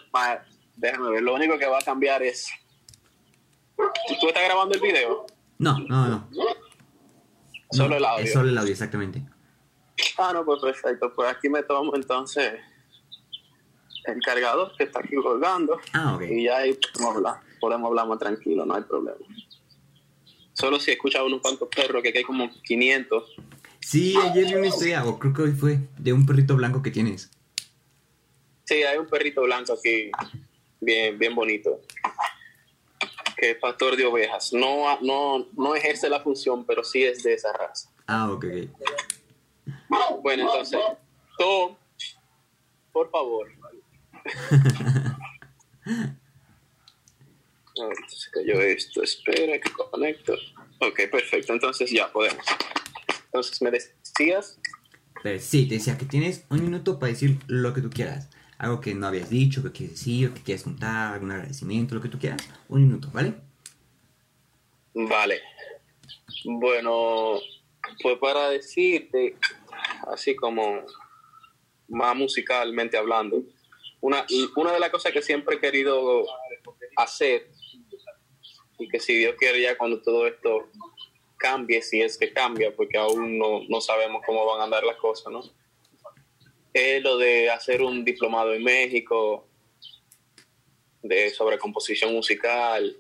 déjame 0.77 1.11
ver. 1.11 1.23
Lo 1.23 1.35
único 1.35 1.59
que 1.59 1.67
va 1.67 1.79
a 1.79 1.83
cambiar 1.83 2.23
es. 2.23 2.49
¿Tú 3.77 4.29
estás 4.29 4.45
grabando 4.45 4.75
el 4.77 4.81
video? 4.81 5.27
No, 5.59 5.79
no, 5.81 6.07
no. 6.07 6.29
Solo 7.77 7.91
No, 7.91 7.97
el 7.97 8.05
audio. 8.05 8.25
Es 8.25 8.33
solo 8.33 8.49
el 8.49 8.59
audio, 8.59 8.73
exactamente. 8.73 9.23
Ah, 10.19 10.33
no, 10.33 10.45
pues 10.45 10.61
perfecto. 10.61 11.13
Pues 11.15 11.31
aquí 11.31 11.49
me 11.49 11.63
tomo 11.63 11.95
entonces 11.95 12.55
el 14.05 14.21
cargador 14.23 14.73
que 14.77 14.85
está 14.85 15.01
aquí 15.01 15.17
colgando. 15.17 15.79
Ah, 15.93 16.15
ok. 16.15 16.23
Y 16.23 16.45
ya 16.45 16.59
ahí 16.59 16.79
podemos 16.93 17.17
hablar, 17.17 17.41
podemos 17.61 17.89
hablar 17.89 18.07
más 18.07 18.19
tranquilo, 18.19 18.65
no 18.65 18.75
hay 18.75 18.83
problema. 18.83 19.19
Solo 20.53 20.81
si 20.81 20.93
escucha 20.93 21.23
unos 21.23 21.41
cuantos 21.43 21.69
perros, 21.69 22.03
que 22.03 22.09
aquí 22.11 22.19
hay 22.19 22.25
como 22.25 22.51
500. 22.63 23.37
Sí, 23.81 24.15
ayer 24.17 24.47
vi 24.47 24.55
una 24.55 24.67
historia, 24.69 25.05
o 25.05 25.19
creo 25.19 25.33
que 25.35 25.43
hoy 25.43 25.53
fue, 25.53 25.79
de 25.99 26.13
un 26.13 26.25
perrito 26.25 26.57
blanco 26.57 26.83
que 26.83 26.91
tienes. 26.91 27.31
Sí, 28.65 28.83
hay 28.83 28.99
un 28.99 29.07
perrito 29.07 29.43
blanco 29.43 29.75
aquí, 29.75 30.11
bien, 30.81 31.19
bien 31.19 31.35
bonito, 31.35 31.81
que 33.37 33.53
es 33.53 33.59
pastor 33.59 33.97
de 33.97 34.07
ovejas. 34.07 34.53
No, 34.53 34.99
no, 35.01 35.47
no 35.57 35.75
ejerce 35.75 36.09
la 36.09 36.21
función, 36.21 36.65
pero 36.65 36.83
sí 36.83 37.05
es 37.05 37.23
de 37.23 37.35
esa 37.35 37.53
raza. 37.53 37.91
Ah, 38.07 38.31
ok. 38.31 38.45
Bueno, 40.23 40.43
entonces, 40.45 40.81
Tom, 41.39 41.77
por 42.93 43.11
favor. 43.11 43.49
A 47.79 47.87
ver, 47.87 47.97
se 48.09 48.31
cayó 48.31 48.61
esto. 48.61 49.03
Espera 49.03 49.61
que 49.61 49.71
conecto. 49.71 50.35
Ok, 50.81 51.03
perfecto. 51.11 51.53
Entonces 51.53 51.91
ya 51.91 52.11
podemos. 52.11 52.45
Entonces, 53.27 53.61
¿me 53.61 53.71
decías? 53.71 54.59
Pero 55.23 55.39
sí, 55.41 55.69
te 55.69 55.75
decía 55.75 55.99
que 55.99 56.07
tienes 56.07 56.45
un 56.49 56.63
minuto 56.63 56.99
para 56.99 57.13
decir 57.13 57.39
lo 57.47 57.75
que 57.75 57.83
tú 57.83 57.91
quieras. 57.91 58.31
Algo 58.59 58.81
que 58.81 58.95
no 58.95 59.07
habías 59.07 59.29
dicho, 59.29 59.63
que 59.63 59.73
quieres 59.73 59.97
decir, 59.97 60.33
que 60.33 60.43
quieres 60.43 60.63
contar, 60.63 61.15
algún 61.15 61.31
agradecimiento, 61.31 61.95
lo 61.95 62.01
que 62.01 62.09
tú 62.09 62.19
quieras. 62.19 62.43
Un 62.69 62.83
minuto, 62.83 63.11
¿vale? 63.13 63.35
Vale. 64.95 65.43
Bueno, 66.45 67.39
pues 68.03 68.19
para 68.19 68.51
decirte, 68.51 69.37
así 70.13 70.35
como 70.35 70.83
más 71.89 72.17
musicalmente 72.17 72.97
hablando, 72.97 73.43
una, 74.01 74.25
una 74.57 74.73
de 74.73 74.81
las 74.81 74.91
cosas 74.91 75.13
que 75.13 75.23
siempre 75.23 75.57
he 75.57 75.61
querido 75.61 76.25
hacer 76.97 77.51
y 78.79 78.89
que 78.89 79.01
si 79.01 79.17
Dios 79.17 79.35
quiere 79.39 79.61
ya 79.61 79.77
cuando 79.77 80.01
todo 80.01 80.27
esto 80.27 80.69
cambie, 81.37 81.83
si 81.83 82.01
es 82.01 82.17
que 82.17 82.33
cambia, 82.33 82.75
porque 82.75 82.99
aún 82.99 83.39
no, 83.39 83.63
no 83.69 83.81
sabemos 83.81 84.23
cómo 84.25 84.45
van 84.47 84.61
a 84.61 84.65
andar 84.65 84.85
las 84.85 84.97
cosas, 84.97 85.33
¿no? 85.33 85.43
Es 86.79 87.03
lo 87.03 87.17
de 87.17 87.49
hacer 87.49 87.81
un 87.81 88.05
diplomado 88.05 88.53
en 88.53 88.63
México 88.63 89.49
de 91.03 91.31
sobre 91.31 91.57
composición 91.57 92.13
musical. 92.13 92.99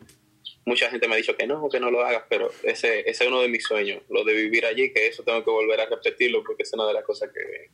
Mucha 0.64 0.88
gente 0.88 1.06
me 1.06 1.12
ha 1.12 1.18
dicho 1.18 1.36
que 1.36 1.46
no, 1.46 1.68
que 1.68 1.78
no 1.78 1.90
lo 1.90 2.02
hagas, 2.02 2.24
pero 2.30 2.50
ese, 2.62 3.00
ese 3.00 3.24
es 3.24 3.28
uno 3.28 3.42
de 3.42 3.48
mis 3.48 3.64
sueños, 3.64 4.02
lo 4.08 4.24
de 4.24 4.32
vivir 4.32 4.64
allí, 4.64 4.94
que 4.94 5.08
eso 5.08 5.22
tengo 5.24 5.44
que 5.44 5.50
volver 5.50 5.78
a 5.82 5.86
repetirlo 5.90 6.42
porque 6.42 6.62
es 6.62 6.72
una 6.72 6.86
de 6.86 6.94
las 6.94 7.04
cosas 7.04 7.28
que, 7.34 7.68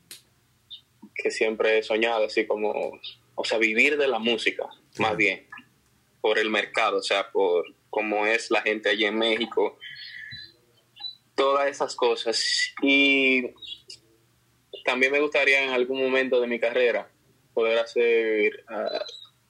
que 1.14 1.30
siempre 1.30 1.78
he 1.78 1.82
soñado, 1.85 2.25
así 2.25 2.49
como, 2.49 3.00
o 3.37 3.44
sea, 3.44 3.59
vivir 3.59 3.97
de 3.97 4.09
la 4.09 4.18
música, 4.18 4.66
más 4.99 5.16
bien, 5.16 5.47
por 6.21 6.37
el 6.37 6.50
mercado, 6.50 6.99
o 6.99 7.02
sea, 7.02 7.30
por 7.30 7.64
cómo 7.90 8.26
es 8.26 8.50
la 8.50 8.62
gente 8.62 8.88
allí 8.88 9.04
en 9.04 9.18
México, 9.18 9.78
todas 11.37 11.71
esas 11.71 11.94
cosas. 11.94 12.44
Y 12.82 13.52
también 14.85 15.12
me 15.12 15.21
gustaría 15.21 15.62
en 15.62 15.71
algún 15.71 16.03
momento 16.03 16.41
de 16.41 16.47
mi 16.47 16.59
carrera 16.59 17.09
poder 17.55 17.79
hacer 17.79 18.65
uh, 18.71 18.99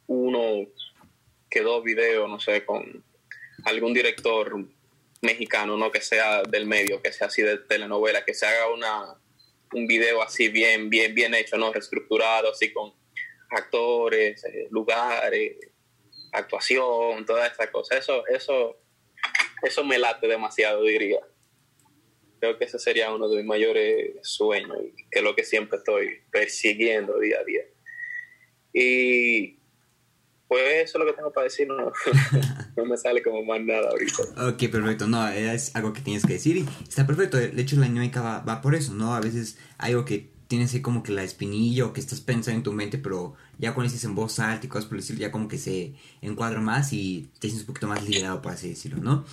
uno 0.07 0.69
que 1.49 1.61
dos 1.61 1.85
videos, 1.85 2.29
no 2.29 2.41
sé, 2.41 2.65
con 2.65 3.05
algún 3.65 3.95
director 3.95 4.65
mexicano, 5.21 5.77
no 5.77 5.91
que 5.91 6.01
sea 6.01 6.43
del 6.43 6.67
medio, 6.67 7.01
que 7.01 7.12
sea 7.12 7.29
así 7.29 7.43
de 7.43 7.59
telenovela, 7.59 8.25
que 8.25 8.35
se 8.35 8.47
haga 8.47 8.69
una 8.73 9.17
un 9.73 9.87
video 9.87 10.23
así 10.23 10.49
bien, 10.49 10.91
bien, 10.91 11.15
bien 11.15 11.35
hecho, 11.35 11.57
no 11.57 11.73
reestructurado, 11.73 12.51
así 12.51 12.73
con 12.73 12.93
actores, 13.51 14.45
eh, 14.45 14.69
lugares, 14.71 15.57
actuación, 16.33 17.25
toda 17.27 17.47
esa 17.47 17.71
cosa. 17.71 17.97
Eso, 17.97 18.27
eso, 18.27 18.79
eso 19.62 19.85
me 19.85 19.99
late 19.99 20.27
demasiado, 20.27 20.83
diría. 20.83 21.21
Creo 22.42 22.58
que 22.58 22.64
ese 22.64 22.80
sería 22.80 23.14
uno 23.14 23.28
de 23.28 23.37
mis 23.37 23.46
mayores 23.46 24.16
sueños 24.22 24.76
que 25.12 25.20
es 25.20 25.22
lo 25.22 25.37
que 25.37 25.44
siempre 25.44 25.78
estoy 25.78 26.22
persiguiendo 26.32 27.16
día 27.20 27.37
a 27.38 27.44
día. 27.44 27.62
Y 28.72 29.61
pues 30.49 30.62
eso 30.82 30.99
es 30.99 31.04
lo 31.04 31.06
que 31.06 31.16
tengo 31.16 31.32
para 31.32 31.44
decir, 31.44 31.68
no, 31.68 31.92
no 32.76 32.84
me 32.84 32.96
sale 32.96 33.22
como 33.22 33.44
más 33.44 33.61
nada 33.61 33.90
ahorita. 33.90 34.49
Ok, 34.49 34.72
perfecto, 34.72 35.06
no, 35.06 35.28
es 35.28 35.76
algo 35.76 35.92
que 35.92 36.00
tienes 36.00 36.26
que 36.26 36.32
decir 36.32 36.56
y 36.56 36.66
está 36.82 37.06
perfecto, 37.06 37.37
de 37.37 37.62
hecho 37.62 37.76
la 37.76 37.87
dinámica 37.87 38.20
va, 38.20 38.40
va 38.40 38.61
por 38.61 38.75
eso, 38.75 38.92
¿no? 38.92 39.14
A 39.14 39.20
veces 39.20 39.56
hay 39.78 39.92
algo 39.92 40.04
que 40.04 40.32
tienes 40.49 40.75
ahí 40.75 40.82
como 40.82 41.04
que 41.04 41.12
la 41.12 41.22
espinilla 41.22 41.87
o 41.87 41.92
que 41.92 42.00
estás 42.00 42.20
pensando 42.20 42.56
en 42.58 42.64
tu 42.64 42.72
mente, 42.72 42.99
pero 42.99 43.37
ya 43.56 43.72
cuando 43.72 43.92
dices 43.92 44.04
en 44.04 44.16
voz 44.16 44.40
alta 44.40 44.66
y 44.66 44.68
cosas 44.68 44.88
por 44.88 44.99
decir, 44.99 45.16
ya 45.16 45.30
como 45.30 45.46
que 45.46 45.58
se 45.58 45.94
encuadra 46.20 46.61
más 46.61 46.92
y 46.92 47.30
te 47.38 47.46
sientes 47.46 47.61
un 47.61 47.66
poquito 47.68 47.87
más 47.87 48.02
liberado, 48.04 48.42
por 48.42 48.50
así 48.50 48.70
decirlo, 48.70 49.00
¿no? 49.00 49.25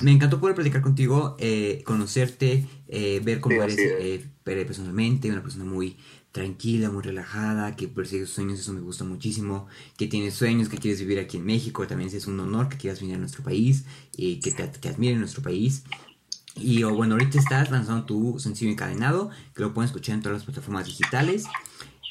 Me 0.00 0.10
encantó 0.10 0.40
poder 0.40 0.56
platicar 0.56 0.82
contigo, 0.82 1.36
eh, 1.38 1.82
conocerte, 1.84 2.66
eh, 2.88 3.20
ver 3.22 3.40
cómo 3.40 3.56
Sí, 3.68 3.80
eres 3.80 4.24
eh, 4.24 4.26
personalmente, 4.44 5.30
una 5.30 5.42
persona 5.42 5.64
muy 5.64 5.96
tranquila, 6.32 6.90
muy 6.90 7.02
relajada, 7.02 7.76
que 7.76 7.86
persigue 7.86 8.26
sus 8.26 8.34
sueños, 8.34 8.58
eso 8.58 8.72
me 8.72 8.80
gusta 8.80 9.04
muchísimo, 9.04 9.68
que 9.96 10.08
tienes 10.08 10.34
sueños, 10.34 10.68
que 10.68 10.78
quieres 10.78 10.98
vivir 10.98 11.20
aquí 11.20 11.36
en 11.36 11.46
México, 11.46 11.86
también 11.86 12.10
es 12.12 12.26
un 12.26 12.40
honor 12.40 12.68
que 12.68 12.76
quieras 12.76 13.00
venir 13.00 13.14
a 13.14 13.18
nuestro 13.20 13.44
país, 13.44 13.84
y 14.16 14.40
que 14.40 14.50
te 14.50 14.68
que 14.80 14.88
admiren 14.88 15.20
nuestro 15.20 15.42
país. 15.42 15.84
Y 16.56 16.82
bueno, 16.82 17.14
ahorita 17.14 17.38
estás 17.38 17.70
lanzando 17.70 18.04
tu 18.04 18.40
sencillo 18.40 18.72
encadenado, 18.72 19.30
que 19.54 19.62
lo 19.62 19.72
pueden 19.72 19.86
escuchar 19.86 20.16
en 20.16 20.22
todas 20.22 20.38
las 20.38 20.44
plataformas 20.44 20.86
digitales. 20.86 21.44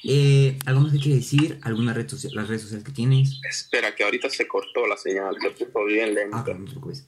Eh, 0.06 0.60
¿Algo 0.66 0.82
más 0.82 0.92
que 0.92 1.00
quieres 1.00 1.22
decir? 1.22 1.60
¿Alguna 1.62 1.94
red 1.94 2.08
social, 2.10 2.34
las 2.36 2.48
redes 2.48 2.64
sociales 2.64 2.86
que 2.86 2.92
tienes? 2.92 3.40
Espera, 3.50 3.96
que 3.96 4.04
ahorita 4.04 4.30
se 4.30 4.48
cortó 4.48 4.86
la 4.86 4.98
señal, 4.98 5.36
se 5.42 5.66
puso 5.66 5.86
bien 5.86 6.14
lento. 6.14 6.38
Ah, 6.38 6.44
claro, 6.44 6.60
no 6.60 6.66
te 6.66 6.72
preocupes. 6.72 7.08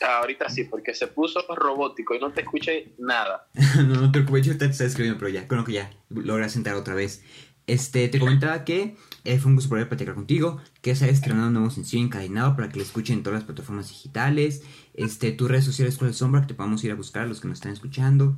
Ah, 0.00 0.18
ahorita 0.18 0.48
sí, 0.50 0.64
porque 0.64 0.94
se 0.94 1.06
puso 1.06 1.40
robótico 1.54 2.14
y 2.14 2.18
no 2.18 2.30
te 2.30 2.42
escuché 2.42 2.92
nada. 2.98 3.48
no, 3.76 3.94
no 3.94 4.12
te 4.12 4.20
preocupes, 4.20 4.46
yo 4.46 4.58
te 4.58 4.66
estaba 4.66 4.88
escribiendo, 4.88 5.18
pero 5.18 5.30
ya, 5.30 5.48
creo 5.48 5.64
que 5.64 5.72
ya 5.72 5.90
logras 6.10 6.56
entrar 6.56 6.76
otra 6.76 6.94
vez. 6.94 7.22
Este, 7.66 8.08
te 8.08 8.18
comentaba 8.18 8.64
que 8.64 8.96
eh, 9.24 9.38
fue 9.38 9.50
un 9.50 9.56
gusto 9.56 9.70
poder 9.70 9.88
platicar 9.88 10.14
contigo, 10.14 10.60
que 10.82 10.94
se 10.94 11.06
ha 11.06 11.08
estrenado 11.08 11.48
un 11.48 11.54
nuevo 11.54 11.70
sencillo 11.70 12.04
encadenado 12.04 12.54
para 12.56 12.68
que 12.68 12.76
lo 12.76 12.82
escuchen 12.82 13.18
en 13.18 13.22
todas 13.22 13.38
las 13.38 13.44
plataformas 13.44 13.88
digitales. 13.88 14.62
Este, 14.92 15.32
tus 15.32 15.50
redes 15.50 15.64
sociales, 15.64 15.96
¿cuáles 15.96 16.16
son? 16.16 16.30
Para 16.30 16.42
que 16.42 16.48
te 16.48 16.54
podamos 16.54 16.84
ir 16.84 16.90
a 16.90 16.94
buscar 16.94 17.22
a 17.22 17.26
los 17.26 17.40
que 17.40 17.48
nos 17.48 17.58
están 17.58 17.72
escuchando. 17.72 18.36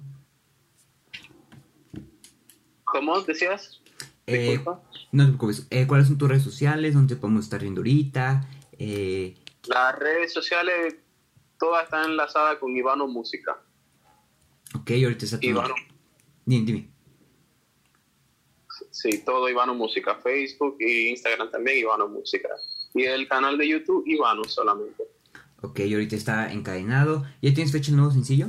¿Cómo 2.85 3.21
decías? 3.23 3.81
Eh, 4.27 4.61
no 5.13 5.23
te 5.25 5.29
preocupes. 5.29 5.67
Eh, 5.71 5.87
¿Cuáles 5.87 6.09
son 6.09 6.19
tus 6.19 6.29
redes 6.29 6.43
sociales? 6.43 6.95
¿Dónde 6.95 7.17
podemos 7.17 7.45
estar 7.45 7.61
viendo 7.61 7.81
ahorita? 7.81 8.49
Eh, 8.79 9.37
Las 9.67 9.97
redes 9.99 10.33
sociales 10.33 10.97
todas 11.59 11.85
están 11.85 12.11
enlazadas 12.11 12.59
con 12.59 12.77
Ivano 12.77 13.07
Música. 13.07 13.57
ok, 14.75 14.91
ahorita 15.03 15.25
está 15.25 15.39
todo. 15.41 15.51
Ivano, 15.51 15.75
Dime, 16.45 16.65
dime. 16.67 16.91
sí, 18.91 19.23
todo 19.25 19.49
Ivano 19.49 19.75
Música. 19.75 20.17
Facebook 20.17 20.77
y 20.81 21.09
Instagram 21.11 21.51
también 21.51 21.79
Ivano 21.79 22.09
Música. 22.09 22.49
Y 22.95 23.05
el 23.05 23.29
canal 23.29 23.57
de 23.59 23.69
YouTube 23.69 24.05
Ivano 24.07 24.45
solamente. 24.45 25.05
Ok, 25.63 25.81
ahorita 25.81 26.17
está 26.17 26.53
encadenado. 26.53 27.25
¿Ya 27.43 27.55
tienes 27.55 27.73
fecha 27.73 27.91
el 27.91 27.97
nuevo 27.97 28.11
sencillo? 28.13 28.49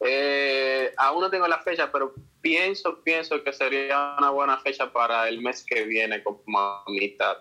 Eh, 0.00 0.92
aún 0.96 1.20
no 1.20 1.30
tengo 1.30 1.48
la 1.48 1.58
fecha, 1.60 1.90
pero 1.90 2.14
pienso, 2.46 3.00
pienso 3.02 3.42
que 3.42 3.52
sería 3.52 4.14
una 4.18 4.30
buena 4.30 4.58
fecha 4.58 4.92
para 4.92 5.28
el 5.28 5.40
mes 5.40 5.64
que 5.66 5.84
viene, 5.84 6.22
como 6.22 6.58
a 6.58 6.84
mitad, 6.88 7.36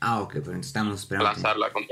Ah, 0.00 0.20
ok, 0.20 0.34
pero 0.44 0.56
estamos 0.58 1.00
esperando. 1.00 1.30
lanzarla 1.30 1.72
con 1.72 1.84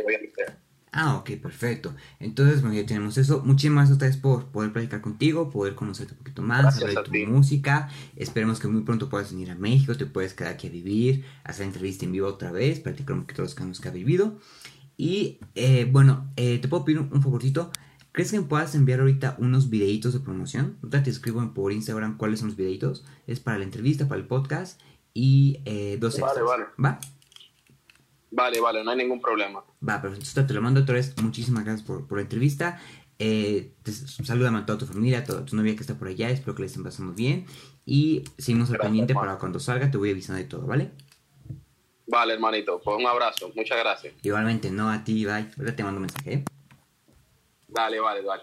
Ah, 0.92 1.16
ok, 1.16 1.30
perfecto. 1.42 1.94
Entonces, 2.20 2.62
bueno, 2.62 2.74
ya 2.76 2.86
tenemos 2.86 3.18
eso. 3.18 3.42
Muchísimas 3.44 3.90
gracias 3.98 4.16
por 4.20 4.46
poder 4.46 4.72
platicar 4.72 5.00
contigo, 5.02 5.50
poder 5.50 5.74
conocerte 5.74 6.12
un 6.12 6.18
poquito 6.18 6.40
más, 6.42 6.62
Gracias 6.78 6.94
de 6.94 7.02
tu 7.02 7.10
ti. 7.10 7.26
música. 7.26 7.88
Esperemos 8.16 8.60
que 8.60 8.68
muy 8.68 8.82
pronto 8.82 9.08
puedas 9.10 9.30
venir 9.32 9.50
a 9.50 9.54
México, 9.56 9.94
te 9.96 10.06
puedes 10.06 10.32
quedar 10.34 10.54
aquí 10.54 10.68
a 10.68 10.70
vivir, 10.70 11.24
hacer 11.44 11.66
entrevista 11.66 12.04
en 12.06 12.12
vivo 12.12 12.26
otra 12.28 12.50
vez, 12.50 12.80
platicar 12.80 13.14
un 13.14 13.22
poquito 13.22 13.42
de 13.42 13.46
los 13.48 13.54
cambios 13.54 13.80
que 13.80 13.88
ha 13.88 13.92
vivido. 13.92 14.38
Y 14.96 15.38
eh, 15.54 15.86
bueno, 15.90 16.32
eh, 16.36 16.58
te 16.58 16.68
puedo 16.68 16.84
pedir 16.84 17.00
un, 17.00 17.10
un 17.12 17.22
favorcito. 17.22 17.70
¿Crees 18.16 18.30
que 18.30 18.40
me 18.40 18.46
puedas 18.46 18.74
enviar 18.74 19.00
ahorita 19.00 19.36
unos 19.40 19.68
videitos 19.68 20.14
de 20.14 20.20
promoción? 20.20 20.78
Ahorita 20.82 21.02
te 21.02 21.10
escribo 21.10 21.52
por 21.52 21.70
Instagram 21.70 22.16
cuáles 22.16 22.40
son 22.40 22.48
los 22.48 22.56
videitos. 22.56 23.04
Es 23.26 23.40
para 23.40 23.58
la 23.58 23.64
entrevista, 23.64 24.08
para 24.08 24.18
el 24.18 24.26
podcast 24.26 24.80
y 25.12 25.60
eh, 25.66 25.98
dos 26.00 26.18
Vale, 26.18 26.40
extras. 26.40 26.46
vale. 26.48 26.64
¿Va? 26.82 26.98
Vale, 28.30 28.58
vale, 28.58 28.82
no 28.84 28.90
hay 28.90 28.96
ningún 28.96 29.20
problema. 29.20 29.62
Va, 29.86 30.00
pero 30.00 30.14
entonces 30.14 30.46
te 30.46 30.54
lo 30.54 30.62
mando 30.62 30.80
otra 30.80 30.94
vez. 30.94 31.14
Muchísimas 31.22 31.66
gracias 31.66 31.86
por, 31.86 32.06
por 32.06 32.16
la 32.16 32.22
entrevista. 32.22 32.80
Eh, 33.18 33.74
te 33.82 33.90
a 33.90 34.64
toda 34.64 34.78
tu 34.78 34.86
familia, 34.86 35.18
a 35.18 35.24
toda 35.24 35.44
tu 35.44 35.54
novia 35.54 35.74
que 35.74 35.82
está 35.82 35.98
por 35.98 36.08
allá. 36.08 36.30
Espero 36.30 36.54
que 36.54 36.62
les 36.62 36.70
estén 36.70 36.84
pasando 36.84 37.12
bien. 37.12 37.44
Y 37.84 38.24
seguimos 38.38 38.70
al 38.70 38.78
pendiente 38.78 39.12
para 39.12 39.36
cuando 39.36 39.60
salga. 39.60 39.90
Te 39.90 39.98
voy 39.98 40.12
avisando 40.12 40.38
de 40.42 40.48
todo, 40.48 40.66
¿vale? 40.66 40.90
Vale, 42.06 42.32
hermanito, 42.32 42.80
pues 42.82 42.96
un 42.96 43.06
abrazo, 43.06 43.52
muchas 43.54 43.76
gracias. 43.78 44.14
Igualmente, 44.22 44.70
no 44.70 44.88
a 44.88 45.04
ti, 45.04 45.26
bye. 45.26 45.50
Ahorita 45.58 45.76
te 45.76 45.84
mando 45.84 45.98
un 45.98 46.06
mensaje, 46.06 46.32
¿eh? 46.32 46.44
Dale, 47.76 47.98
vale, 47.98 48.22
vale. 48.22 48.42